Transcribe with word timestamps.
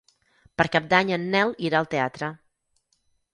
Per 0.61 0.65
Cap 0.75 0.87
d'Any 0.93 1.11
en 1.17 1.27
Nel 1.35 1.53
irà 1.67 1.83
al 1.83 1.91
teatre. 1.93 2.31